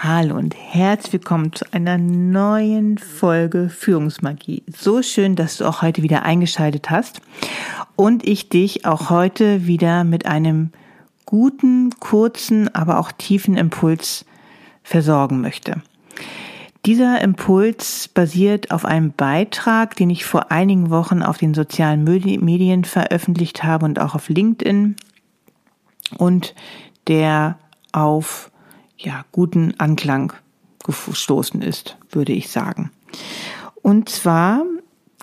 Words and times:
Hallo 0.00 0.36
und 0.36 0.54
herzlich 0.54 1.14
willkommen 1.14 1.52
zu 1.52 1.64
einer 1.72 1.98
neuen 1.98 2.98
Folge 2.98 3.68
Führungsmagie. 3.68 4.62
So 4.68 5.02
schön, 5.02 5.34
dass 5.34 5.56
du 5.56 5.64
auch 5.64 5.82
heute 5.82 6.04
wieder 6.04 6.22
eingeschaltet 6.22 6.88
hast 6.88 7.20
und 7.96 8.24
ich 8.24 8.48
dich 8.48 8.86
auch 8.86 9.10
heute 9.10 9.66
wieder 9.66 10.04
mit 10.04 10.24
einem 10.24 10.70
guten, 11.26 11.90
kurzen, 11.98 12.72
aber 12.76 13.00
auch 13.00 13.10
tiefen 13.10 13.56
Impuls 13.56 14.24
versorgen 14.84 15.40
möchte. 15.40 15.82
Dieser 16.86 17.20
Impuls 17.20 18.06
basiert 18.06 18.70
auf 18.70 18.84
einem 18.84 19.10
Beitrag, 19.10 19.96
den 19.96 20.10
ich 20.10 20.24
vor 20.24 20.52
einigen 20.52 20.90
Wochen 20.90 21.24
auf 21.24 21.38
den 21.38 21.54
sozialen 21.54 22.04
Medien 22.04 22.84
veröffentlicht 22.84 23.64
habe 23.64 23.84
und 23.84 23.98
auch 23.98 24.14
auf 24.14 24.28
LinkedIn 24.28 24.94
und 26.18 26.54
der 27.08 27.58
auf 27.90 28.52
ja, 28.98 29.24
guten 29.32 29.74
Anklang 29.78 30.32
gestoßen 30.84 31.62
ist, 31.62 31.96
würde 32.10 32.32
ich 32.32 32.48
sagen. 32.48 32.90
Und 33.82 34.08
zwar 34.08 34.64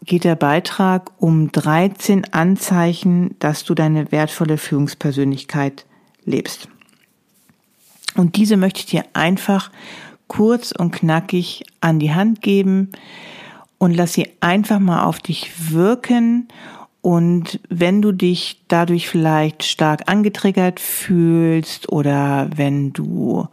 geht 0.03 0.23
der 0.23 0.35
Beitrag 0.35 1.11
um 1.17 1.51
13 1.51 2.33
Anzeichen, 2.33 3.35
dass 3.39 3.63
du 3.63 3.73
deine 3.73 4.11
wertvolle 4.11 4.57
Führungspersönlichkeit 4.57 5.85
lebst. 6.23 6.69
Und 8.15 8.35
diese 8.35 8.57
möchte 8.57 8.79
ich 8.79 8.85
dir 8.85 9.05
einfach 9.13 9.71
kurz 10.27 10.71
und 10.71 10.91
knackig 10.91 11.63
an 11.81 11.99
die 11.99 12.13
Hand 12.13 12.41
geben 12.41 12.91
und 13.77 13.93
lass 13.93 14.13
sie 14.13 14.29
einfach 14.39 14.79
mal 14.79 15.03
auf 15.03 15.19
dich 15.19 15.71
wirken 15.71 16.47
und 17.05 17.59
wenn 17.69 18.01
du 18.01 18.13
dich 18.13 18.63
dadurch 18.67 19.07
vielleicht 19.07 19.61
stark 19.61 20.09
angetriggert 20.09 20.79
fühlst 20.79 21.91
oder 21.91 22.49
wenn 22.55 22.93
du 22.93 23.47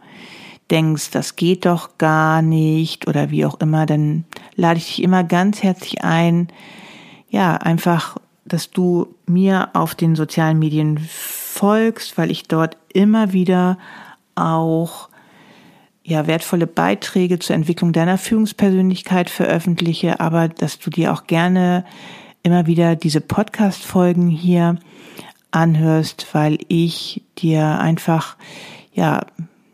denkst, 0.71 1.11
das 1.11 1.35
geht 1.35 1.67
doch 1.67 1.99
gar 1.99 2.41
nicht 2.41 3.07
oder 3.07 3.29
wie 3.29 3.45
auch 3.45 3.59
immer, 3.59 3.85
dann 3.85 4.25
lade 4.55 4.79
ich 4.79 4.87
dich 4.87 5.03
immer 5.03 5.23
ganz 5.23 5.61
herzlich 5.61 6.03
ein, 6.03 6.47
ja, 7.29 7.55
einfach, 7.55 8.17
dass 8.43 8.71
du 8.71 9.13
mir 9.27 9.69
auf 9.73 9.93
den 9.93 10.15
sozialen 10.15 10.57
Medien 10.57 10.97
folgst, 10.97 12.17
weil 12.17 12.31
ich 12.31 12.47
dort 12.47 12.75
immer 12.91 13.33
wieder 13.33 13.77
auch 14.33 15.09
ja, 16.03 16.25
wertvolle 16.25 16.65
Beiträge 16.65 17.37
zur 17.37 17.55
Entwicklung 17.55 17.93
deiner 17.93 18.17
Führungspersönlichkeit 18.17 19.29
veröffentliche, 19.29 20.19
aber 20.19 20.47
dass 20.47 20.79
du 20.79 20.89
dir 20.89 21.13
auch 21.13 21.27
gerne 21.27 21.85
immer 22.43 22.67
wieder 22.67 22.95
diese 22.95 23.21
Podcast-Folgen 23.21 24.29
hier 24.29 24.77
anhörst, 25.51 26.27
weil 26.33 26.59
ich 26.67 27.23
dir 27.37 27.79
einfach, 27.79 28.35
ja, 28.93 29.25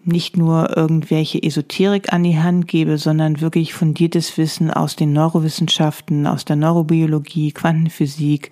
nicht 0.06 0.38
nur 0.38 0.76
irgendwelche 0.76 1.42
Esoterik 1.44 2.14
an 2.14 2.23
die 2.23 2.39
Hand 2.39 2.67
gebe, 2.67 2.98
sondern 2.98 3.42
wirklich 3.42 3.73
fundiertes 3.73 4.38
Wissen 4.38 4.72
aus 4.72 4.95
den 4.95 5.14
Neurowissenschaften, 5.14 6.26
aus 6.26 6.45
der 6.45 6.56
Neurobiologie, 6.56 7.52
Quantenphysik 7.52 8.50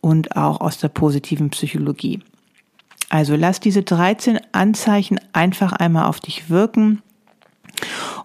und 0.00 0.36
auch 0.36 0.60
aus 0.60 0.78
der 0.78 0.88
positiven 0.88 1.50
Psychologie. 1.50 2.20
Also 3.08 3.36
lass 3.36 3.60
diese 3.60 3.82
13 3.82 4.40
Anzeichen 4.52 5.18
einfach 5.32 5.72
einmal 5.72 6.06
auf 6.06 6.20
dich 6.20 6.50
wirken 6.50 7.02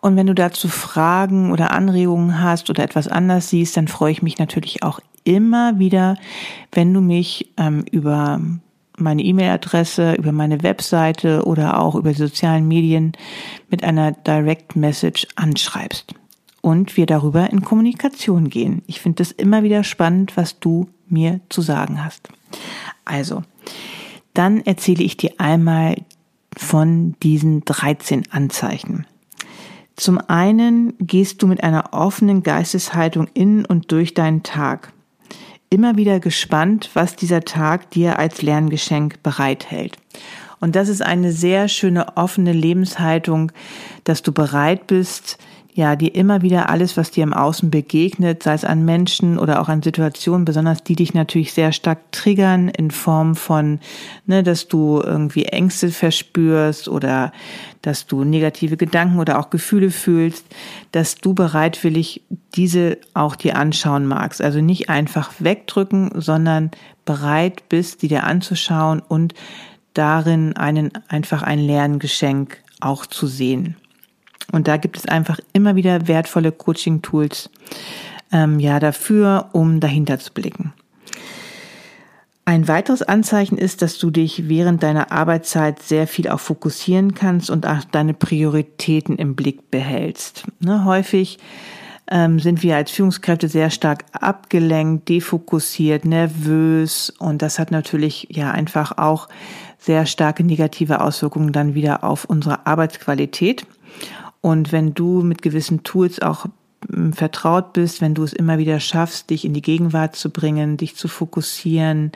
und 0.02 0.16
wenn 0.16 0.28
du 0.28 0.34
dazu 0.34 0.68
Fragen 0.68 1.52
oder 1.52 1.72
Anregungen 1.72 2.42
hast 2.42 2.70
oder 2.70 2.84
etwas 2.84 3.08
anders 3.08 3.50
siehst, 3.50 3.78
dann 3.78 3.88
freue 3.88 4.12
ich 4.12 4.22
mich 4.22 4.38
natürlich 4.40 4.84
auch 4.84 5.00
immer 5.24 5.78
wieder, 5.80 6.18
wenn 6.72 6.94
du 6.94 7.02
mich 7.02 7.52
ähm, 7.58 7.86
über 7.92 8.40
meine 8.98 9.24
E-Mail-Adresse, 9.24 10.14
über 10.14 10.32
meine 10.32 10.64
Webseite 10.64 11.46
oder 11.46 11.80
auch 11.80 11.96
über 11.96 12.14
sozialen 12.14 12.68
Medien 12.68 13.14
mit 13.70 13.84
einer 13.84 14.12
Direct 14.12 14.76
Message 14.76 15.28
anschreibst 15.36 16.14
und 16.62 16.98
wir 16.98 17.06
darüber 17.06 17.50
in 17.50 17.62
Kommunikation 17.62 18.50
gehen. 18.50 18.84
Ich 18.88 19.02
finde 19.02 19.24
es 19.24 19.32
immer 19.32 19.64
wieder 19.64 19.84
spannend, 19.84 20.38
was 20.38 20.60
du 20.60 20.88
mir 21.08 21.42
zu 21.50 21.62
sagen 21.62 22.04
hast. 22.04 22.30
Also, 23.06 23.44
dann 24.34 24.62
erzähle 24.62 25.04
ich 25.04 25.18
dir 25.18 25.34
einmal 25.40 25.98
von 26.56 27.16
diesen 27.24 27.66
13 27.66 28.32
Anzeichen. 28.32 29.06
Zum 29.96 30.20
einen 30.28 30.94
gehst 31.00 31.42
du 31.42 31.48
mit 31.48 31.64
einer 31.64 31.94
offenen 31.94 32.44
Geisteshaltung 32.44 33.28
in 33.34 33.66
und 33.66 33.92
durch 33.92 34.14
deinen 34.14 34.44
Tag. 34.44 34.94
Immer 35.70 35.96
wieder 35.96 36.20
gespannt, 36.20 36.90
was 36.94 37.16
dieser 37.16 37.42
Tag 37.42 37.92
dir 37.92 38.20
als 38.20 38.42
Lerngeschenk 38.42 39.24
bereithält. 39.24 39.98
Und 40.60 40.76
das 40.76 40.90
ist 40.90 41.02
eine 41.02 41.32
sehr 41.32 41.68
schöne 41.68 42.18
offene 42.18 42.54
Lebenshaltung, 42.54 43.52
dass 44.04 44.22
du 44.22 44.32
bereit 44.32 44.88
bist, 44.88 45.38
ja, 45.74 45.96
dir 45.96 46.14
immer 46.16 46.42
wieder 46.42 46.70
alles, 46.70 46.98
was 46.98 47.12
dir 47.12 47.24
im 47.24 47.34
Außen 47.34 47.72
begegnet, 47.72 48.44
sei 48.44 48.54
es 48.54 48.66
an 48.66 48.84
Menschen 48.84 49.38
oder 49.38 49.62
auch 49.62 49.70
an 49.70 49.82
Situationen, 49.82 50.44
besonders 50.44 50.84
die 50.84 50.96
dich 50.96 51.14
natürlich 51.14 51.54
sehr 51.54 51.72
stark 51.72 52.12
triggern 52.12 52.68
in 52.68 52.92
Form 52.92 53.36
von, 53.36 53.80
ne, 54.26 54.44
dass 54.44 54.68
du 54.68 55.02
irgendwie 55.02 55.46
Ängste 55.46 55.92
verspürst 55.92 56.90
oder 56.90 57.32
dass 57.82 58.06
du 58.06 58.26
negative 58.26 58.76
Gedanken 58.76 59.20
oder 59.20 59.40
auch 59.40 59.50
Gefühle 59.50 59.92
fühlst, 59.92 60.46
dass 60.92 61.16
du 61.16 61.34
bereitwillig 61.34 62.22
diese 62.54 62.98
auch 63.14 63.36
dir 63.36 63.56
anschauen 63.56 64.06
magst. 64.06 64.42
Also 64.42 64.60
nicht 64.60 64.90
einfach 64.90 65.32
wegdrücken, 65.40 66.12
sondern 66.16 66.72
bereit 67.06 67.70
bist, 67.70 68.02
die 68.02 68.10
dir 68.10 68.26
anzuschauen 68.26 69.02
und 69.08 69.34
darin 69.94 70.56
einen, 70.58 70.92
einfach 71.08 71.44
ein 71.44 71.60
Lerngeschenk 71.60 72.58
auch 72.82 73.06
zu 73.06 73.28
sehen. 73.28 73.78
Und 74.52 74.68
da 74.68 74.78
gibt 74.78 74.98
es 74.98 75.08
einfach 75.08 75.40
immer 75.54 75.76
wieder 75.76 76.08
wertvolle 76.08 76.52
Coaching-Tools 76.52 77.50
ähm, 78.32 78.60
ja 78.60 78.80
dafür, 78.80 79.50
um 79.54 79.80
dahinter 79.80 80.20
zu 80.20 80.34
blicken. 80.34 80.74
Ein 82.44 82.68
weiteres 82.68 83.04
Anzeichen 83.04 83.58
ist, 83.58 83.82
dass 83.82 83.98
du 83.98 84.10
dich 84.10 84.50
während 84.50 84.82
deiner 84.84 85.12
Arbeitszeit 85.12 85.82
sehr 85.82 86.08
viel 86.08 86.28
auch 86.28 86.40
fokussieren 86.40 87.14
kannst 87.14 87.50
und 87.50 87.68
auch 87.68 87.84
deine 87.92 88.14
Prioritäten 88.14 89.16
im 89.18 89.36
Blick 89.36 89.70
behältst. 89.70 90.46
Ne, 90.60 90.84
häufig 90.84 91.38
ähm, 92.10 92.40
sind 92.40 92.64
wir 92.64 92.76
als 92.76 92.92
Führungskräfte 92.92 93.48
sehr 93.48 93.70
stark 93.70 94.06
abgelenkt, 94.12 95.08
defokussiert, 95.08 96.04
nervös 96.04 97.12
und 97.20 97.42
das 97.42 97.60
hat 97.60 97.72
natürlich 97.72 98.28
ja 98.32 98.52
einfach 98.52 98.98
auch 98.98 99.30
sehr 99.78 100.06
starke 100.06 100.44
negative 100.44 101.02
Auswirkungen 101.02 101.54
dann 101.54 101.74
wieder 101.74 102.04
auf 102.04 102.26
unsere 102.26 102.66
Arbeitsqualität. 102.66 103.66
Und 104.42 104.72
wenn 104.72 104.94
du 104.94 105.22
mit 105.22 105.42
gewissen 105.42 105.84
Tools 105.84 106.22
auch 106.22 106.46
hm, 106.90 107.14
vertraut 107.14 107.74
bist, 107.74 108.02
wenn 108.02 108.16
du 108.16 108.24
es 108.24 108.34
immer 108.34 108.58
wieder 108.58 108.80
schaffst, 108.80 109.30
dich 109.30 109.46
in 109.46 109.54
die 109.54 109.62
Gegenwart 109.62 110.16
zu 110.16 110.30
bringen, 110.30 110.78
dich 110.78 110.96
zu 110.96 111.08
fokussieren, 111.08 112.12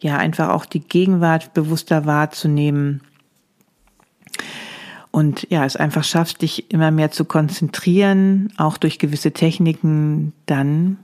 ja, 0.00 0.18
einfach 0.18 0.48
auch 0.48 0.66
die 0.66 0.80
Gegenwart 0.80 1.54
bewusster 1.54 2.06
wahrzunehmen 2.06 3.02
und 5.12 5.46
ja, 5.50 5.64
es 5.64 5.76
einfach 5.76 6.04
schaffst, 6.04 6.42
dich 6.42 6.72
immer 6.72 6.90
mehr 6.90 7.10
zu 7.10 7.24
konzentrieren, 7.24 8.52
auch 8.56 8.78
durch 8.78 8.98
gewisse 8.98 9.32
Techniken, 9.32 10.32
dann 10.46 10.96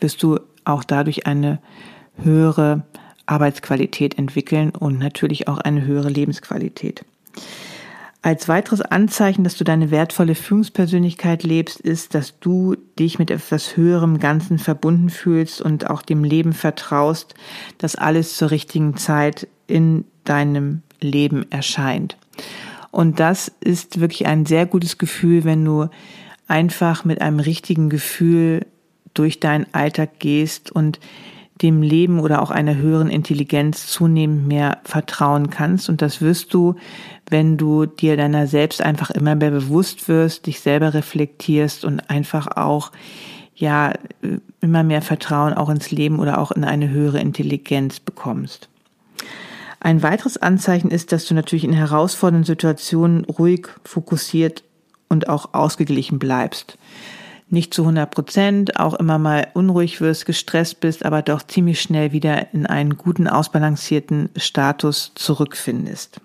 wirst 0.00 0.22
du 0.22 0.40
auch 0.64 0.84
dadurch 0.84 1.26
eine 1.26 1.60
höhere 2.16 2.82
Arbeitsqualität 3.26 4.18
entwickeln 4.18 4.70
und 4.70 4.98
natürlich 4.98 5.48
auch 5.48 5.58
eine 5.58 5.86
höhere 5.86 6.10
Lebensqualität. 6.10 7.04
Als 8.24 8.48
weiteres 8.48 8.80
Anzeichen, 8.80 9.44
dass 9.44 9.58
du 9.58 9.64
deine 9.64 9.90
wertvolle 9.90 10.34
Führungspersönlichkeit 10.34 11.42
lebst, 11.42 11.78
ist, 11.78 12.14
dass 12.14 12.40
du 12.40 12.74
dich 12.98 13.18
mit 13.18 13.30
etwas 13.30 13.76
höherem 13.76 14.18
Ganzen 14.18 14.58
verbunden 14.58 15.10
fühlst 15.10 15.60
und 15.60 15.90
auch 15.90 16.00
dem 16.00 16.24
Leben 16.24 16.54
vertraust, 16.54 17.34
dass 17.76 17.96
alles 17.96 18.38
zur 18.38 18.50
richtigen 18.50 18.96
Zeit 18.96 19.46
in 19.66 20.06
deinem 20.24 20.80
Leben 21.02 21.44
erscheint. 21.52 22.16
Und 22.90 23.20
das 23.20 23.52
ist 23.60 24.00
wirklich 24.00 24.26
ein 24.26 24.46
sehr 24.46 24.64
gutes 24.64 24.96
Gefühl, 24.96 25.44
wenn 25.44 25.62
du 25.62 25.90
einfach 26.48 27.04
mit 27.04 27.20
einem 27.20 27.40
richtigen 27.40 27.90
Gefühl 27.90 28.64
durch 29.12 29.38
deinen 29.38 29.66
Alltag 29.74 30.18
gehst 30.18 30.72
und 30.72 30.98
dem 31.62 31.82
Leben 31.82 32.18
oder 32.18 32.42
auch 32.42 32.50
einer 32.50 32.76
höheren 32.76 33.08
Intelligenz 33.08 33.86
zunehmend 33.86 34.46
mehr 34.48 34.78
vertrauen 34.84 35.50
kannst. 35.50 35.88
Und 35.88 36.02
das 36.02 36.20
wirst 36.20 36.52
du, 36.52 36.74
wenn 37.30 37.56
du 37.56 37.86
dir 37.86 38.16
deiner 38.16 38.46
selbst 38.46 38.82
einfach 38.82 39.10
immer 39.10 39.34
mehr 39.34 39.50
bewusst 39.50 40.08
wirst, 40.08 40.46
dich 40.46 40.60
selber 40.60 40.94
reflektierst 40.94 41.84
und 41.84 42.10
einfach 42.10 42.56
auch, 42.56 42.90
ja, 43.54 43.92
immer 44.60 44.82
mehr 44.82 45.00
Vertrauen 45.00 45.54
auch 45.54 45.68
ins 45.68 45.92
Leben 45.92 46.18
oder 46.18 46.38
auch 46.38 46.50
in 46.50 46.64
eine 46.64 46.90
höhere 46.90 47.20
Intelligenz 47.20 48.00
bekommst. 48.00 48.68
Ein 49.78 50.02
weiteres 50.02 50.38
Anzeichen 50.38 50.90
ist, 50.90 51.12
dass 51.12 51.26
du 51.26 51.34
natürlich 51.34 51.64
in 51.64 51.72
herausfordernden 51.72 52.46
Situationen 52.46 53.24
ruhig, 53.26 53.68
fokussiert 53.84 54.64
und 55.08 55.28
auch 55.28 55.54
ausgeglichen 55.54 56.18
bleibst 56.18 56.78
nicht 57.48 57.74
zu 57.74 57.82
100 57.82 58.10
Prozent, 58.10 58.80
auch 58.80 58.94
immer 58.94 59.18
mal 59.18 59.48
unruhig 59.54 60.00
wirst, 60.00 60.26
gestresst 60.26 60.80
bist, 60.80 61.04
aber 61.04 61.22
doch 61.22 61.42
ziemlich 61.42 61.80
schnell 61.80 62.12
wieder 62.12 62.52
in 62.52 62.66
einen 62.66 62.96
guten, 62.96 63.28
ausbalancierten 63.28 64.30
Status 64.36 65.12
zurückfindest. 65.14 66.20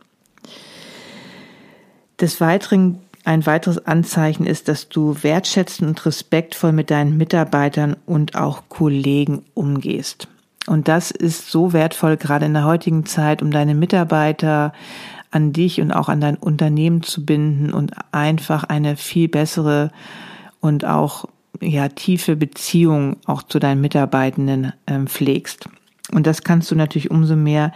Des 2.19 2.41
Weiteren 2.41 2.99
ein 3.25 3.45
weiteres 3.45 3.85
Anzeichen 3.85 4.45
ist, 4.45 4.67
dass 4.69 4.89
du 4.89 5.15
wertschätzend 5.21 5.87
und 5.87 6.05
respektvoll 6.05 6.71
mit 6.71 6.89
deinen 6.89 7.17
Mitarbeitern 7.17 7.95
und 8.05 8.35
auch 8.35 8.63
Kollegen 8.69 9.43
umgehst. 9.53 10.27
Und 10.67 10.87
das 10.87 11.11
ist 11.11 11.51
so 11.51 11.73
wertvoll, 11.73 12.17
gerade 12.17 12.45
in 12.45 12.53
der 12.53 12.65
heutigen 12.65 13.05
Zeit, 13.05 13.41
um 13.41 13.51
deine 13.51 13.75
Mitarbeiter 13.75 14.73
an 15.31 15.53
dich 15.53 15.81
und 15.81 15.91
auch 15.91 16.09
an 16.09 16.21
dein 16.21 16.37
Unternehmen 16.37 17.03
zu 17.03 17.25
binden 17.25 17.71
und 17.71 17.93
einfach 18.11 18.63
eine 18.63 18.97
viel 18.97 19.27
bessere 19.27 19.91
und 20.59 20.85
auch 20.85 21.25
ja 21.61 21.89
tiefe 21.89 22.35
Beziehung 22.35 23.17
auch 23.25 23.43
zu 23.43 23.59
deinen 23.59 23.81
Mitarbeitenden 23.81 24.73
ähm, 24.87 25.07
pflegst. 25.07 25.69
Und 26.11 26.25
das 26.25 26.43
kannst 26.43 26.71
du 26.71 26.75
natürlich 26.75 27.11
umso 27.11 27.35
mehr, 27.35 27.73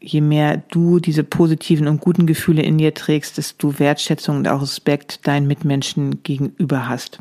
je 0.00 0.20
mehr 0.20 0.62
du 0.70 1.00
diese 1.00 1.24
positiven 1.24 1.88
und 1.88 2.00
guten 2.00 2.26
Gefühle 2.26 2.62
in 2.62 2.78
dir 2.78 2.94
trägst, 2.94 3.38
desto 3.38 3.78
Wertschätzung 3.78 4.36
und 4.38 4.48
auch 4.48 4.62
Respekt 4.62 5.26
deinen 5.26 5.46
Mitmenschen 5.46 6.22
gegenüber 6.22 6.88
hast. 6.88 7.18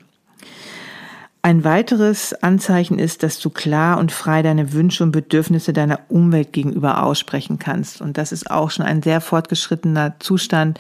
Ein 1.44 1.64
weiteres 1.64 2.36
Anzeichen 2.36 3.00
ist, 3.00 3.24
dass 3.24 3.40
du 3.40 3.50
klar 3.50 3.98
und 3.98 4.12
frei 4.12 4.44
deine 4.44 4.74
Wünsche 4.74 5.04
und 5.04 5.12
Bedürfnisse 5.12 5.74
deiner 5.74 6.02
Umwelt 6.08 6.54
gegenüber 6.54 7.02
aussprechen 7.02 7.58
kannst. 7.58 8.00
Und 8.00 8.20
das 8.20 8.32
ist 8.32 8.52
auch 8.52 8.70
schon 8.70 8.86
ein 8.86 9.02
sehr 9.02 9.22
fortgeschrittener 9.22 10.18
Zustand, 10.20 10.80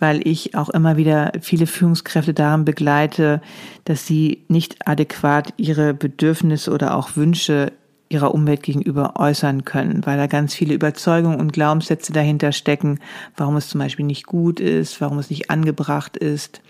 weil 0.00 0.26
ich 0.28 0.54
auch 0.56 0.68
immer 0.68 0.98
wieder 0.98 1.32
viele 1.40 1.66
Führungskräfte 1.66 2.34
daran 2.34 2.66
begleite, 2.66 3.40
dass 3.86 4.06
sie 4.06 4.44
nicht 4.48 4.86
adäquat 4.86 5.54
ihre 5.56 5.94
Bedürfnisse 5.94 6.70
oder 6.70 6.96
auch 6.96 7.16
Wünsche 7.16 7.72
ihrer 8.10 8.34
Umwelt 8.34 8.62
gegenüber 8.62 9.14
äußern 9.16 9.64
können, 9.64 10.04
weil 10.04 10.18
da 10.18 10.26
ganz 10.26 10.52
viele 10.52 10.74
Überzeugungen 10.74 11.40
und 11.40 11.54
Glaubenssätze 11.54 12.12
dahinter 12.12 12.52
stecken, 12.52 13.00
warum 13.38 13.56
es 13.56 13.68
zum 13.68 13.78
Beispiel 13.78 14.04
nicht 14.04 14.26
gut 14.26 14.60
ist, 14.60 15.00
warum 15.00 15.18
es 15.18 15.30
nicht 15.30 15.48
angebracht 15.48 16.18
ist 16.18 16.60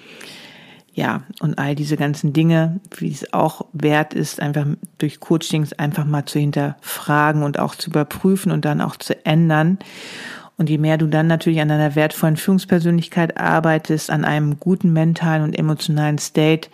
ja, 0.94 1.23
und 1.41 1.58
all 1.58 1.75
diese 1.75 1.96
ganzen 1.96 2.32
Dinge, 2.32 2.81
wie 2.96 3.11
es 3.11 3.32
auch 3.32 3.67
wert 3.73 4.14
ist, 4.14 4.41
einfach 4.41 4.64
durch 4.99 5.19
Coachings 5.19 5.73
einfach 5.73 6.05
mal 6.05 6.25
zu 6.25 6.38
hinterfragen 6.38 7.43
und 7.43 7.58
auch 7.58 7.75
zu 7.75 7.91
überprüfen 7.91 8.52
und 8.52 8.64
dann 8.64 8.81
auch 8.81 8.96
zu 8.96 9.26
ändern. 9.26 9.79
Und 10.56 10.70
je 10.70 10.79
mehr 10.79 10.96
du 10.96 11.08
dann 11.08 11.26
natürlich 11.26 11.61
an 11.61 11.73
einer 11.73 11.96
wertvollen 11.96 12.37
Führungspersönlichkeit 12.37 13.37
arbeitest, 13.37 14.08
an 14.08 14.25
einem 14.25 14.61
guten 14.61 14.93
mentalen 14.93 15.43
und 15.43 15.58
emotionalen 15.58 16.19
State, 16.19 16.69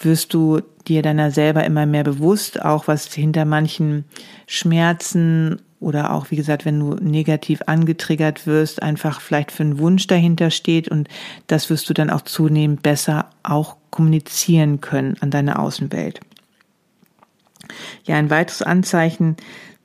wirst 0.00 0.32
du 0.32 0.62
dir 0.88 1.02
deiner 1.02 1.30
selber 1.30 1.62
immer 1.64 1.84
mehr 1.84 2.04
bewusst, 2.04 2.62
auch 2.62 2.88
was 2.88 3.12
hinter 3.12 3.44
manchen 3.44 4.06
Schmerzen 4.46 5.60
oder 5.80 6.12
auch, 6.12 6.30
wie 6.30 6.36
gesagt, 6.36 6.66
wenn 6.66 6.78
du 6.78 6.94
negativ 6.94 7.62
angetriggert 7.66 8.46
wirst, 8.46 8.82
einfach 8.82 9.20
vielleicht 9.20 9.50
für 9.50 9.62
einen 9.62 9.78
Wunsch 9.78 10.06
dahinter 10.06 10.50
steht 10.50 10.88
und 10.88 11.08
das 11.46 11.70
wirst 11.70 11.88
du 11.88 11.94
dann 11.94 12.10
auch 12.10 12.20
zunehmend 12.20 12.82
besser 12.82 13.30
auch 13.42 13.76
kommunizieren 13.90 14.80
können 14.80 15.16
an 15.20 15.30
deine 15.30 15.58
Außenwelt. 15.58 16.20
Ja, 18.04 18.16
ein 18.16 18.30
weiteres 18.30 18.62
Anzeichen, 18.62 19.36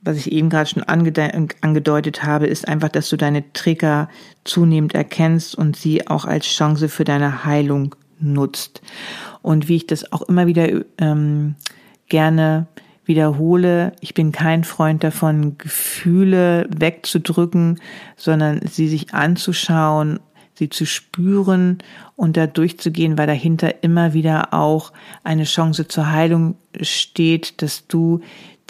was 0.02 0.18
ich 0.18 0.30
eben 0.30 0.50
gerade 0.50 0.68
schon 0.70 0.84
angedeutet 0.84 2.22
habe, 2.22 2.46
ist 2.46 2.68
einfach, 2.68 2.90
dass 2.90 3.08
du 3.08 3.16
deine 3.16 3.52
Trigger 3.52 4.08
zunehmend 4.44 4.94
erkennst 4.94 5.56
und 5.56 5.76
sie 5.76 6.06
auch 6.06 6.24
als 6.24 6.46
Chance 6.46 6.88
für 6.88 7.04
deine 7.04 7.44
Heilung 7.44 7.94
nutzt. 8.20 8.82
Und 9.42 9.68
wie 9.68 9.76
ich 9.76 9.86
das 9.86 10.12
auch 10.12 10.22
immer 10.22 10.46
wieder 10.46 10.68
ähm, 10.98 11.56
gerne 12.08 12.66
wiederhole, 13.06 13.92
ich 14.00 14.14
bin 14.14 14.32
kein 14.32 14.64
Freund 14.64 15.02
davon, 15.02 15.56
Gefühle 15.58 16.68
wegzudrücken, 16.76 17.80
sondern 18.16 18.60
sie 18.66 18.88
sich 18.88 19.14
anzuschauen, 19.14 20.20
sie 20.54 20.68
zu 20.68 20.86
spüren 20.86 21.78
und 22.16 22.36
da 22.36 22.46
durchzugehen, 22.46 23.16
weil 23.16 23.26
dahinter 23.26 23.82
immer 23.82 24.12
wieder 24.12 24.52
auch 24.52 24.92
eine 25.22 25.44
Chance 25.44 25.86
zur 25.88 26.10
Heilung 26.10 26.56
steht, 26.80 27.62
dass 27.62 27.86
du 27.86 28.20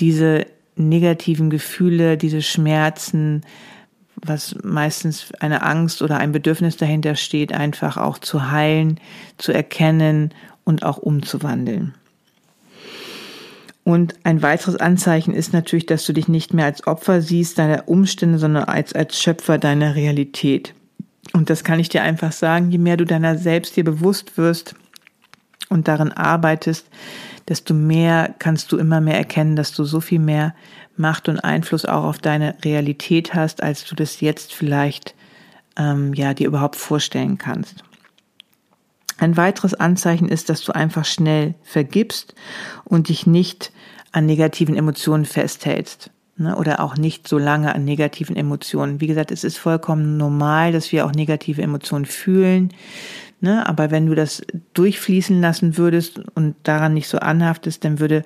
diese 0.01 0.47
negativen 0.77 1.49
Gefühle, 1.49 2.17
diese 2.17 2.43
Schmerzen, 2.43 3.43
was 4.17 4.57
meistens 4.63 5.33
eine 5.41 5.63
Angst 5.63 6.03
oder 6.03 6.19
ein 6.19 6.33
Bedürfnis 6.33 6.77
dahinter 6.77 7.17
steht, 7.17 7.53
einfach 7.53 7.97
auch 7.97 8.19
zu 8.19 8.51
heilen, 8.51 8.99
zu 9.39 9.53
erkennen 9.53 10.31
und 10.65 10.83
auch 10.83 10.99
umzuwandeln. 10.99 11.95
Und 13.87 14.17
ein 14.25 14.43
weiteres 14.43 14.75
Anzeichen 14.75 15.33
ist 15.33 15.53
natürlich, 15.53 15.87
dass 15.87 16.05
du 16.05 16.13
dich 16.13 16.27
nicht 16.27 16.53
mehr 16.53 16.65
als 16.65 16.89
Opfer 16.89 17.23
siehst 17.23 17.57
deiner 17.57 17.87
Umstände, 17.87 18.37
sondern 18.37 18.65
als, 18.65 18.93
als 18.93 19.23
Schöpfer 19.23 19.59
deiner 19.59 19.95
Realität. 19.95 20.75
Und 21.33 21.51
das 21.51 21.63
kann 21.63 21.79
ich 21.79 21.89
dir 21.89 22.03
einfach 22.03 22.33
sagen, 22.33 22.73
je 22.73 22.79
mehr 22.79 22.97
du 22.97 23.05
deiner 23.05 23.39
selbst 23.39 23.77
dir 23.77 23.85
bewusst 23.85 24.39
wirst 24.39 24.75
und 25.69 25.87
darin 25.87 26.11
arbeitest, 26.11 26.89
desto 27.49 27.75
mehr 27.75 28.35
kannst 28.41 28.73
du 28.73 28.77
immer 28.77 29.01
mehr 29.01 29.19
erkennen, 29.19 29.55
dass 29.55 29.71
du 29.71 29.85
so 29.85 30.01
viel 30.01 30.19
mehr 30.19 30.57
Macht 30.97 31.29
und 31.29 31.39
Einfluss 31.39 31.85
auch 31.85 32.03
auf 32.03 32.19
deine 32.19 32.57
Realität 32.65 33.35
hast, 33.35 33.63
als 33.63 33.85
du 33.85 33.95
das 33.95 34.21
jetzt 34.21 34.53
vielleicht 34.53 35.15
ähm, 35.79 36.13
ja 36.13 36.35
dir 36.35 36.49
überhaupt 36.49 36.75
vorstellen 36.75 37.39
kannst. 37.39 37.85
Ein 39.19 39.37
weiteres 39.37 39.75
Anzeichen 39.75 40.29
ist, 40.29 40.49
dass 40.51 40.63
du 40.63 40.73
einfach 40.73 41.05
schnell 41.05 41.55
vergibst 41.63 42.35
und 42.85 43.09
dich 43.09 43.27
nicht 43.27 43.73
an 44.13 44.27
negativen 44.27 44.77
Emotionen 44.77 45.25
festhältst 45.25 46.11
ne, 46.37 46.57
oder 46.57 46.81
auch 46.81 46.97
nicht 46.97 47.27
so 47.29 47.39
lange 47.39 47.75
an 47.75 47.85
negativen 47.85 48.37
Emotionen. 48.37 49.01
Wie 49.01 49.07
gesagt, 49.07 49.31
es 49.31 49.45
ist 49.45 49.59
vollkommen 49.59 50.17
normal, 50.17 50.73
dass 50.73 50.93
wir 50.93 51.07
auch 51.07 51.13
negative 51.13 51.63
Emotionen 51.63 52.05
fühlen. 52.05 52.73
Ne, 53.41 53.69
aber 53.69 53.91
wenn 53.91 54.07
du 54.07 54.15
das 54.15 54.43
durchfließen 54.75 55.41
lassen 55.41 55.77
würdest 55.77 56.21
und 56.35 56.57
daran 56.63 56.95
nicht 56.95 57.09
so 57.09 57.19
anhaftest, 57.19 57.85
dann 57.85 58.01
würde 58.01 58.25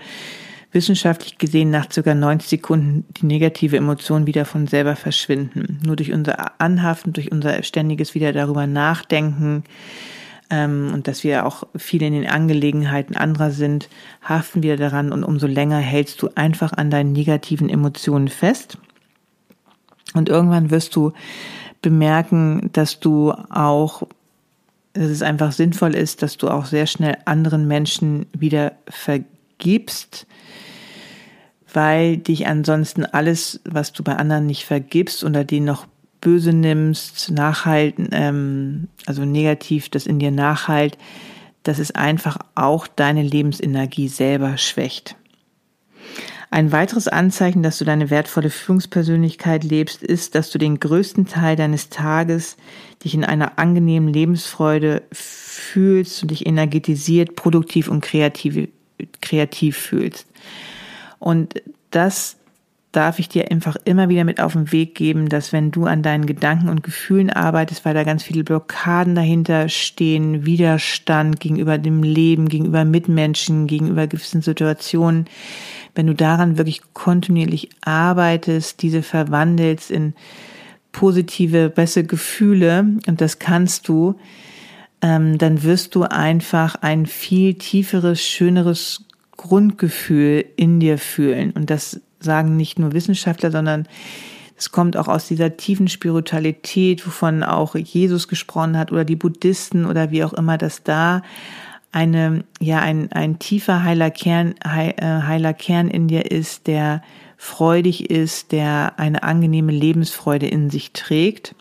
wissenschaftlich 0.72 1.38
gesehen 1.38 1.70
nach 1.70 1.90
circa 1.90 2.14
90 2.14 2.48
Sekunden 2.48 3.04
die 3.16 3.26
negative 3.26 3.76
Emotion 3.76 4.26
wieder 4.26 4.44
von 4.44 4.68
selber 4.68 4.94
verschwinden. 4.94 5.80
Nur 5.84 5.96
durch 5.96 6.12
unser 6.12 6.60
Anhaften, 6.60 7.12
durch 7.12 7.32
unser 7.32 7.62
ständiges 7.64 8.14
wieder 8.14 8.32
darüber 8.32 8.68
nachdenken, 8.68 9.64
ähm, 10.50 10.90
und 10.92 11.08
dass 11.08 11.24
wir 11.24 11.46
auch 11.46 11.64
viel 11.76 12.02
in 12.02 12.12
den 12.12 12.28
Angelegenheiten 12.28 13.16
anderer 13.16 13.52
sind, 13.52 13.88
haften 14.22 14.62
wir 14.62 14.76
daran 14.76 15.12
und 15.12 15.24
umso 15.24 15.46
länger 15.46 15.78
hältst 15.78 16.20
du 16.22 16.28
einfach 16.34 16.72
an 16.72 16.90
deinen 16.90 17.12
negativen 17.12 17.68
Emotionen 17.68 18.28
fest. 18.28 18.76
Und 20.12 20.28
irgendwann 20.28 20.70
wirst 20.70 20.96
du 20.96 21.12
bemerken, 21.82 22.70
dass 22.72 22.98
du 22.98 23.30
auch, 23.30 24.02
dass 24.92 25.06
es 25.06 25.22
einfach 25.22 25.52
sinnvoll 25.52 25.94
ist, 25.94 26.22
dass 26.22 26.36
du 26.36 26.48
auch 26.48 26.66
sehr 26.66 26.86
schnell 26.86 27.16
anderen 27.24 27.68
Menschen 27.68 28.26
wieder 28.36 28.72
vergibst, 28.88 30.26
weil 31.72 32.16
dich 32.16 32.48
ansonsten 32.48 33.04
alles, 33.04 33.60
was 33.64 33.92
du 33.92 34.02
bei 34.02 34.16
anderen 34.16 34.46
nicht 34.46 34.64
vergibst 34.64 35.22
oder 35.22 35.44
denen 35.44 35.66
noch 35.66 35.86
böse 36.20 36.52
nimmst, 36.52 37.30
nachhalten, 37.30 38.08
ähm, 38.12 38.88
also 39.06 39.24
negativ 39.24 39.88
das 39.88 40.06
in 40.06 40.18
dir 40.18 40.30
nachhalt, 40.30 40.98
dass 41.62 41.78
es 41.78 41.90
einfach 41.90 42.38
auch 42.54 42.86
deine 42.86 43.22
Lebensenergie 43.22 44.08
selber 44.08 44.56
schwächt. 44.58 45.16
Ein 46.52 46.72
weiteres 46.72 47.06
Anzeichen, 47.06 47.62
dass 47.62 47.78
du 47.78 47.84
deine 47.84 48.10
wertvolle 48.10 48.50
Führungspersönlichkeit 48.50 49.62
lebst, 49.62 50.02
ist, 50.02 50.34
dass 50.34 50.50
du 50.50 50.58
den 50.58 50.80
größten 50.80 51.26
Teil 51.26 51.54
deines 51.54 51.90
Tages 51.90 52.56
dich 53.04 53.14
in 53.14 53.24
einer 53.24 53.58
angenehmen 53.60 54.12
Lebensfreude 54.12 55.02
fühlst 55.12 56.22
und 56.22 56.32
dich 56.32 56.46
energetisiert, 56.46 57.36
produktiv 57.36 57.86
und 57.86 58.00
kreativ, 58.00 58.68
kreativ 59.20 59.76
fühlst. 59.76 60.26
Und 61.20 61.62
das 61.90 62.39
darf 62.92 63.20
ich 63.20 63.28
dir 63.28 63.50
einfach 63.50 63.76
immer 63.84 64.08
wieder 64.08 64.24
mit 64.24 64.40
auf 64.40 64.54
den 64.54 64.72
Weg 64.72 64.94
geben, 64.96 65.28
dass 65.28 65.52
wenn 65.52 65.70
du 65.70 65.84
an 65.84 66.02
deinen 66.02 66.26
Gedanken 66.26 66.68
und 66.68 66.82
Gefühlen 66.82 67.30
arbeitest, 67.30 67.84
weil 67.84 67.94
da 67.94 68.02
ganz 68.02 68.24
viele 68.24 68.42
Blockaden 68.42 69.14
dahinter 69.14 69.68
stehen, 69.68 70.44
Widerstand 70.44 71.38
gegenüber 71.38 71.78
dem 71.78 72.02
Leben, 72.02 72.48
gegenüber 72.48 72.84
Mitmenschen, 72.84 73.68
gegenüber 73.68 74.08
gewissen 74.08 74.42
Situationen, 74.42 75.26
wenn 75.94 76.08
du 76.08 76.14
daran 76.14 76.58
wirklich 76.58 76.82
kontinuierlich 76.92 77.70
arbeitest, 77.82 78.82
diese 78.82 79.02
verwandelst 79.02 79.90
in 79.90 80.14
positive, 80.92 81.70
bessere 81.70 82.04
Gefühle, 82.04 82.86
und 83.06 83.20
das 83.20 83.38
kannst 83.38 83.86
du, 83.86 84.16
ähm, 85.02 85.38
dann 85.38 85.62
wirst 85.62 85.94
du 85.94 86.02
einfach 86.02 86.74
ein 86.80 87.06
viel 87.06 87.54
tieferes, 87.54 88.20
schöneres 88.20 89.04
Grundgefühl 89.36 90.44
in 90.56 90.80
dir 90.80 90.98
fühlen. 90.98 91.52
Und 91.52 91.70
das 91.70 92.00
sagen 92.20 92.56
nicht 92.56 92.78
nur 92.78 92.92
Wissenschaftler, 92.92 93.50
sondern 93.50 93.86
es 94.56 94.70
kommt 94.72 94.96
auch 94.96 95.08
aus 95.08 95.26
dieser 95.26 95.56
tiefen 95.56 95.88
Spiritualität, 95.88 97.06
wovon 97.06 97.42
auch 97.42 97.74
Jesus 97.74 98.28
gesprochen 98.28 98.76
hat 98.76 98.92
oder 98.92 99.04
die 99.04 99.16
Buddhisten 99.16 99.86
oder 99.86 100.10
wie 100.10 100.22
auch 100.22 100.34
immer, 100.34 100.58
dass 100.58 100.82
da 100.82 101.22
eine, 101.92 102.44
ja, 102.60 102.80
ein, 102.80 103.10
ein 103.12 103.38
tiefer 103.38 103.82
heiler 103.82 104.10
Kern, 104.10 104.54
äh, 104.62 104.92
heiler 105.02 105.54
Kern 105.54 105.88
in 105.88 106.08
dir 106.08 106.30
ist, 106.30 106.66
der 106.66 107.02
freudig 107.36 108.10
ist, 108.10 108.52
der 108.52 108.98
eine 108.98 109.22
angenehme 109.22 109.72
Lebensfreude 109.72 110.46
in 110.46 110.68
sich 110.70 110.92
trägt. 110.92 111.54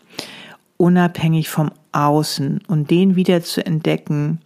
unabhängig 0.76 1.50
vom 1.50 1.72
Außen 1.92 2.60
und 2.66 2.90
den 2.90 3.16
wieder 3.16 3.42
zu 3.42 3.64
entdecken 3.64 4.40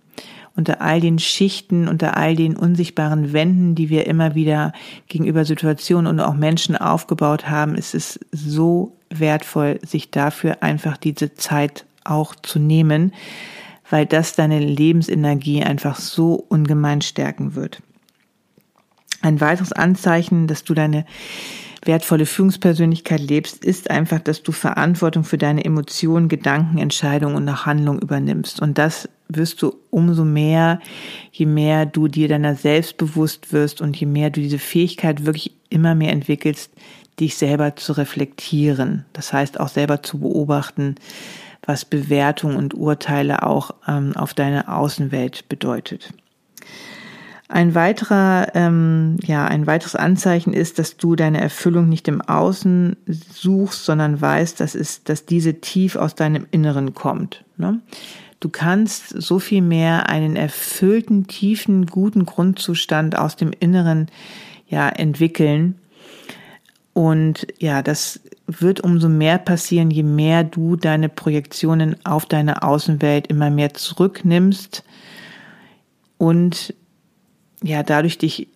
unter 0.56 0.80
all 0.80 1.00
den 1.00 1.18
Schichten, 1.18 1.88
unter 1.88 2.16
all 2.16 2.37
den 2.37 2.56
unsichtbaren 2.56 3.32
Wänden, 3.32 3.75
die 3.75 3.90
wir 3.90 4.06
immer 4.06 4.34
wieder 4.34 4.73
gegenüber 5.08 5.44
Situationen 5.44 6.06
und 6.06 6.20
auch 6.20 6.34
Menschen 6.34 6.76
aufgebaut 6.76 7.49
haben, 7.49 7.75
ist 7.75 7.94
es 7.94 8.20
so 8.30 8.96
wertvoll, 9.11 9.80
sich 9.84 10.11
dafür 10.11 10.62
einfach 10.62 10.96
diese 10.96 11.34
Zeit 11.34 11.87
auch 12.04 12.34
zu 12.37 12.58
nehmen, 12.58 13.12
weil 13.90 14.06
das 14.06 14.34
deine 14.34 14.61
Lebensenergie 14.61 15.62
einfach 15.62 15.96
so 15.96 16.34
ungemein 16.34 17.02
stärken 17.02 17.54
wird. 17.54 17.82
Ein 19.23 19.40
weiteres 19.40 19.73
Anzeichen, 19.73 20.46
dass 20.46 20.64
du 20.64 20.75
deine 20.75 21.06
wertvolle 21.87 22.26
Führungspersönlichkeit 22.26 23.21
lebst, 23.21 23.64
ist 23.64 23.91
einfach, 23.91 24.21
dass 24.21 24.43
du 24.43 24.53
Verantwortung 24.53 25.25
für 25.25 25.38
deine 25.38 25.64
Emotionen, 25.64 26.29
Gedanken, 26.29 26.79
Entscheidungen 26.79 27.37
und 27.37 27.45
nach 27.45 27.67
Handlung 27.67 27.99
übernimmst. 27.99 28.61
Und 28.61 28.79
das 28.79 29.09
wirst 29.29 29.62
du 29.62 29.75
umso 29.91 30.25
mehr, 30.25 30.81
je 31.33 31.47
mehr 31.47 31.87
du 31.87 32.09
dir 32.09 32.29
deiner 32.29 32.55
selbst 32.55 32.97
bewusst 32.97 33.53
wirst 33.53 33.81
und 33.81 33.97
je 33.97 34.07
mehr 34.07 34.31
du 34.31 34.41
diese 34.41 34.59
Fähigkeit 34.59 35.26
wirklich 35.26 35.53
immer 35.71 35.95
mehr 35.95 36.12
entwickelst, 36.12 36.71
dich 37.21 37.37
selber 37.37 37.76
zu 37.76 37.93
reflektieren. 37.93 39.05
Das 39.12 39.33
heißt 39.33 39.61
auch 39.61 39.69
selber 39.69 40.03
zu 40.03 40.19
beobachten, 40.19 40.97
was 41.62 41.85
Bewertung 41.85 42.57
und 42.57 42.75
Urteile 42.75 43.43
auch 43.43 43.71
ähm, 43.87 44.14
auf 44.17 44.35
deine 44.35 44.69
Außenwelt 44.69 45.49
bedeutet. 45.49 46.12
Ein 47.48 47.74
weiterer, 47.74 48.48
ähm, 48.54 49.18
ja, 49.22 49.46
ein 49.46 49.66
weiteres 49.66 49.94
Anzeichen 49.94 50.54
ist, 50.54 50.78
dass 50.78 50.96
du 50.96 51.14
deine 51.14 51.40
Erfüllung 51.40 51.88
nicht 51.90 52.08
im 52.08 52.22
Außen 52.22 52.96
suchst, 53.06 53.84
sondern 53.84 54.20
weißt, 54.20 54.60
dass 54.60 54.74
es, 54.74 55.04
dass 55.04 55.26
diese 55.26 55.60
tief 55.60 55.96
aus 55.96 56.14
deinem 56.14 56.46
Inneren 56.50 56.94
kommt. 56.94 57.44
Ne? 57.58 57.80
Du 58.40 58.48
kannst 58.48 59.08
so 59.08 59.38
viel 59.38 59.60
mehr 59.60 60.08
einen 60.08 60.36
erfüllten, 60.36 61.26
tiefen, 61.26 61.86
guten 61.86 62.24
Grundzustand 62.24 63.16
aus 63.16 63.36
dem 63.36 63.52
Inneren 63.58 64.08
ja 64.66 64.88
entwickeln. 64.88 65.76
Und 66.94 67.46
ja, 67.58 67.82
das 67.82 68.20
wird 68.46 68.80
umso 68.80 69.08
mehr 69.08 69.38
passieren, 69.38 69.90
je 69.90 70.02
mehr 70.02 70.44
du 70.44 70.76
deine 70.76 71.08
Projektionen 71.08 71.96
auf 72.04 72.24
deine 72.24 72.62
Außenwelt 72.62 73.26
immer 73.26 73.50
mehr 73.50 73.74
zurücknimmst 73.74 74.84
und 76.18 76.74
ja, 77.64 77.83
dadurch 77.83 78.18
dich 78.18 78.49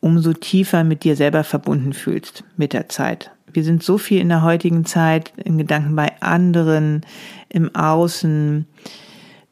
umso 0.00 0.32
tiefer 0.32 0.84
mit 0.84 1.04
dir 1.04 1.16
selber 1.16 1.44
verbunden 1.44 1.92
fühlst 1.92 2.44
mit 2.56 2.72
der 2.72 2.88
Zeit. 2.88 3.30
Wir 3.52 3.62
sind 3.62 3.82
so 3.82 3.98
viel 3.98 4.20
in 4.20 4.30
der 4.30 4.42
heutigen 4.42 4.84
Zeit 4.84 5.32
in 5.36 5.58
Gedanken 5.58 5.94
bei 5.94 6.20
anderen, 6.20 7.02
im 7.48 7.74
Außen, 7.74 8.66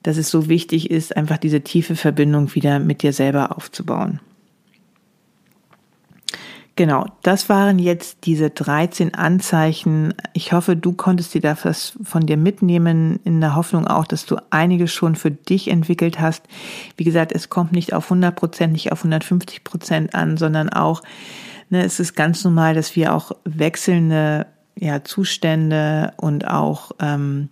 dass 0.02 0.16
es 0.16 0.31
so 0.31 0.49
wichtig 0.49 0.90
ist, 0.90 1.16
einfach 1.16 1.38
diese 1.38 1.61
tiefe 1.61 1.95
Verbindung 1.95 2.54
wieder 2.54 2.81
mit 2.81 3.02
dir 3.02 3.12
selber 3.12 3.57
aufzubauen. 3.57 4.21
Genau, 6.75 7.05
das 7.23 7.50
waren 7.50 7.79
jetzt 7.79 8.25
diese 8.25 8.49
13 8.49 9.12
Anzeichen. 9.12 10.14
Ich 10.33 10.52
hoffe, 10.52 10.75
du 10.75 10.95
konntest 10.95 11.35
dir 11.35 11.43
da 11.43 11.55
was 11.64 11.99
von 12.02 12.25
dir 12.25 12.38
mitnehmen, 12.38 13.21
in 13.25 13.43
der 13.43 13.55
Hoffnung 13.57 13.87
auch, 13.87 14.07
dass 14.07 14.25
du 14.25 14.37
einige 14.49 14.88
schon 14.88 15.14
für 15.14 15.31
dich 15.31 15.69
entwickelt 15.69 16.19
hast. 16.19 16.45
Wie 16.97 17.05
gesagt, 17.05 17.33
es 17.33 17.50
kommt 17.50 17.73
nicht 17.73 17.93
auf 17.93 18.05
100 18.05 18.35
Prozent, 18.35 18.73
nicht 18.73 18.91
auf 18.91 19.00
150 19.00 19.64
Prozent 19.64 20.14
an, 20.14 20.38
sondern 20.38 20.71
auch, 20.71 21.02
ne, 21.69 21.85
es 21.85 22.00
ist 22.00 22.14
ganz 22.14 22.43
normal, 22.43 22.75
dass 22.75 22.97
wir 22.97 23.12
auch 23.14 23.33
wechselnde 23.45 24.47
ja, 24.75 25.05
Zustände 25.05 26.14
und 26.17 26.49
auch 26.49 26.93
ähm, 27.00 27.50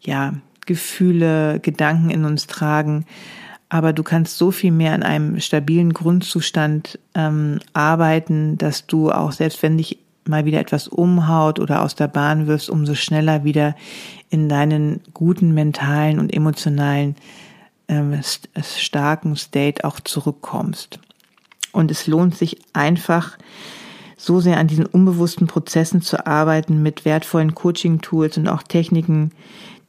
ja, 0.00 0.34
Gefühle, 0.66 1.58
Gedanken 1.60 2.10
in 2.10 2.26
uns 2.26 2.46
tragen. 2.46 3.06
Aber 3.68 3.92
du 3.92 4.02
kannst 4.02 4.38
so 4.38 4.50
viel 4.50 4.72
mehr 4.72 4.94
in 4.94 5.02
einem 5.02 5.40
stabilen 5.40 5.92
Grundzustand 5.92 6.98
ähm, 7.14 7.58
arbeiten, 7.74 8.56
dass 8.56 8.86
du 8.86 9.10
auch 9.10 9.32
selbst 9.32 9.62
wenn 9.62 9.76
dich 9.76 9.98
mal 10.24 10.44
wieder 10.44 10.60
etwas 10.60 10.88
umhaut 10.88 11.58
oder 11.58 11.82
aus 11.82 11.94
der 11.94 12.08
Bahn 12.08 12.46
wirfst, 12.46 12.70
umso 12.70 12.94
schneller 12.94 13.44
wieder 13.44 13.74
in 14.30 14.48
deinen 14.48 15.00
guten 15.14 15.54
mentalen 15.54 16.18
und 16.18 16.32
emotionalen 16.32 17.16
ähm, 17.88 18.20
starken 18.62 19.36
State 19.36 19.84
auch 19.84 20.00
zurückkommst. 20.00 21.00
Und 21.72 21.90
es 21.90 22.06
lohnt 22.06 22.36
sich 22.36 22.58
einfach, 22.72 23.38
so 24.20 24.40
sehr 24.40 24.58
an 24.58 24.66
diesen 24.66 24.84
unbewussten 24.84 25.46
Prozessen 25.46 26.02
zu 26.02 26.26
arbeiten 26.26 26.82
mit 26.82 27.04
wertvollen 27.04 27.54
Coaching-Tools 27.54 28.36
und 28.36 28.48
auch 28.48 28.64
Techniken, 28.64 29.30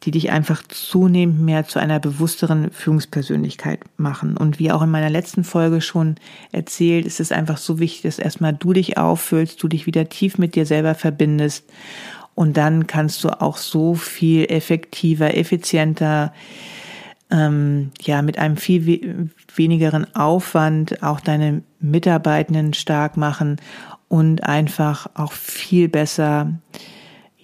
die 0.03 0.11
dich 0.11 0.31
einfach 0.31 0.63
zunehmend 0.67 1.41
mehr 1.41 1.65
zu 1.65 1.79
einer 1.79 1.99
bewussteren 1.99 2.71
Führungspersönlichkeit 2.71 3.81
machen. 3.97 4.37
Und 4.37 4.57
wie 4.57 4.71
auch 4.71 4.81
in 4.81 4.91
meiner 4.91 5.09
letzten 5.09 5.43
Folge 5.43 5.81
schon 5.81 6.15
erzählt, 6.51 7.05
ist 7.05 7.19
es 7.19 7.33
einfach 7.33 7.57
so 7.57 7.79
wichtig, 7.79 8.03
dass 8.03 8.19
erstmal 8.19 8.53
du 8.53 8.71
dich 8.71 8.97
auffüllst, 8.97 9.61
du 9.61 9.67
dich 9.67 9.85
wieder 9.85 10.07
tief 10.07 10.37
mit 10.37 10.55
dir 10.55 10.65
selber 10.65 10.95
verbindest 10.95 11.65
und 12.39 12.55
dann 12.55 12.87
kannst 12.87 13.25
du 13.25 13.41
auch 13.41 13.57
so 13.57 13.95
viel 13.95 14.45
effektiver, 14.45 15.35
effizienter, 15.35 16.33
ähm, 17.29 17.91
ja, 18.01 18.21
mit 18.21 18.39
einem 18.39 18.55
viel 18.55 18.87
we 18.87 19.29
wenigeren 19.55 20.15
Aufwand 20.15 21.03
auch 21.03 21.19
deine 21.19 21.63
Mitarbeitenden 21.81 22.73
stark 22.73 23.17
machen 23.17 23.57
und 24.07 24.45
einfach 24.45 25.09
auch 25.15 25.33
viel 25.33 25.89
besser 25.89 26.53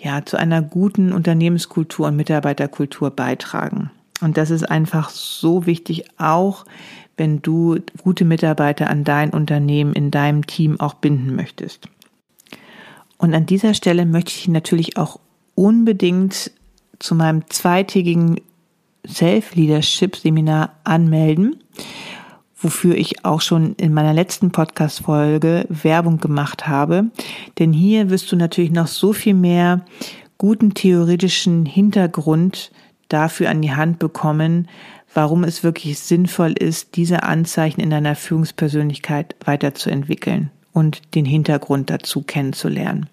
ja, 0.05 0.23
zu 0.23 0.37
einer 0.37 0.61
guten 0.61 1.11
Unternehmenskultur 1.11 2.05
und 2.07 2.15
Mitarbeiterkultur 2.15 3.09
beitragen. 3.09 3.89
Und 4.21 4.37
das 4.37 4.51
ist 4.51 4.69
einfach 4.69 5.09
so 5.09 5.65
wichtig, 5.65 6.05
auch 6.19 6.65
wenn 7.17 7.41
du 7.41 7.79
gute 8.03 8.23
Mitarbeiter 8.23 8.87
an 8.87 9.03
dein 9.03 9.31
Unternehmen, 9.31 9.93
in 9.93 10.11
deinem 10.11 10.45
Team 10.45 10.79
auch 10.79 10.93
binden 10.93 11.35
möchtest. 11.35 11.89
Und 13.17 13.33
an 13.33 13.47
dieser 13.47 13.73
Stelle 13.73 14.05
möchte 14.05 14.29
ich 14.29 14.47
natürlich 14.47 14.95
auch 14.95 15.19
unbedingt 15.55 16.51
zu 16.99 17.15
meinem 17.15 17.49
zweitägigen 17.49 18.41
Self-Leadership-Seminar 19.07 20.75
anmelden 20.83 21.63
wofür 22.65 22.95
ich 22.95 23.23
auch 23.23 23.41
schon 23.41 23.75
in 23.75 23.93
meiner 23.93 24.11
letzten 24.11 24.49
Podcast-Folge 24.49 25.67
Werbung 25.69 26.17
gemacht 26.17 26.67
habe. 26.67 27.11
Denn 27.59 27.71
hier 27.71 28.09
wirst 28.09 28.31
du 28.31 28.35
natürlich 28.35 28.71
noch 28.71 28.87
so 28.87 29.13
viel 29.13 29.35
mehr 29.35 29.85
guten 30.39 30.73
theoretischen 30.73 31.67
Hintergrund 31.67 32.71
dafür 33.07 33.51
an 33.51 33.61
die 33.61 33.75
Hand 33.75 33.99
bekommen, 33.99 34.67
warum 35.13 35.43
es 35.43 35.63
wirklich 35.63 35.99
sinnvoll 35.99 36.53
ist, 36.53 36.95
diese 36.95 37.21
Anzeichen 37.21 37.81
in 37.81 37.91
deiner 37.91 38.15
Führungspersönlichkeit 38.15 39.35
weiterzuentwickeln 39.45 40.49
und 40.73 41.13
den 41.13 41.25
Hintergrund 41.25 41.91
dazu 41.91 42.23
kennenzulernen. 42.23 43.05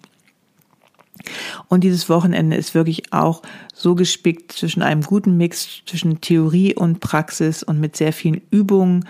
Und 1.67 1.83
dieses 1.83 2.09
Wochenende 2.09 2.55
ist 2.57 2.75
wirklich 2.75 3.13
auch 3.13 3.41
so 3.73 3.95
gespickt 3.95 4.51
zwischen 4.51 4.83
einem 4.83 5.01
guten 5.01 5.37
Mix 5.37 5.81
zwischen 5.85 6.21
Theorie 6.21 6.75
und 6.75 6.99
Praxis 6.99 7.63
und 7.63 7.79
mit 7.79 7.95
sehr 7.95 8.13
vielen 8.13 8.41
Übungen 8.51 9.05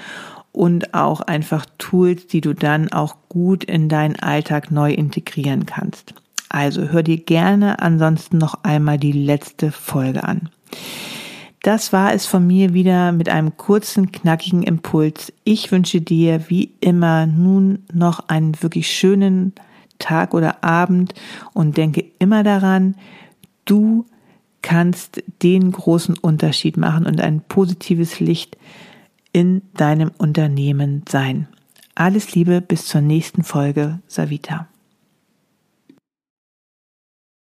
und 0.52 0.94
auch 0.94 1.22
einfach 1.22 1.66
Tools, 1.78 2.28
die 2.28 2.42
du 2.42 2.54
dann 2.54 2.92
auch 2.92 3.16
gut 3.30 3.64
in 3.64 3.90
deinen 3.90 4.18
Alltag 4.18 4.72
neu 4.72 4.94
integrieren 4.94 5.66
kannst. 5.66 6.14
Also 6.50 6.90
hör 6.90 7.02
dir 7.02 7.18
gerne 7.18 7.80
ansonsten 7.82 8.38
noch 8.38 8.64
einmal 8.64 9.00
die 9.00 9.12
letzte 9.12 9.72
Folge 9.72 10.24
an. 10.24 10.50
Das 11.64 11.94
war 11.94 12.14
es 12.14 12.26
von 12.26 12.46
mir 12.46 12.74
wieder 12.74 13.12
mit 13.14 13.30
einem 13.30 13.58
kurzen, 13.58 14.12
knackigen 14.12 14.64
Impuls. 14.64 15.34
Ich 15.46 15.72
wünsche 15.72 16.02
dir 16.02 16.50
wie 16.50 16.72
immer 16.82 17.26
nun 17.26 17.80
noch 17.92 18.28
einen 18.28 18.62
wirklich 18.62 18.92
schönen 18.92 19.54
Tag 20.04 20.34
oder 20.34 20.64
Abend 20.64 21.14
und 21.54 21.78
denke 21.78 22.04
immer 22.20 22.44
daran, 22.44 22.96
du 23.66 24.06
kannst 24.62 25.24
den 25.42 25.72
großen 25.72 26.18
Unterschied 26.18 26.78
machen 26.78 27.06
und 27.06 27.22
ein 27.22 27.42
positives 27.42 28.20
Licht 28.20 28.58
in 29.32 29.62
deinem 29.74 30.12
Unternehmen 30.18 31.04
sein. 31.08 31.48
Alles 31.96 32.36
Liebe 32.36 32.62
bis 32.62 32.86
zur 32.86 33.02
nächsten 33.02 33.44
Folge, 33.44 34.00
Savita. 34.08 34.68